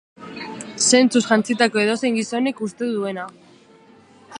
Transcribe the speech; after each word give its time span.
Zentzuz 0.85 1.21
jantzitako 1.27 1.83
edozein 1.85 2.19
gizonek 2.21 2.67
uste 2.71 2.89
duena. 2.97 3.29